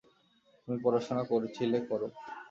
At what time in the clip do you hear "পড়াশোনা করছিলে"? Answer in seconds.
0.83-1.77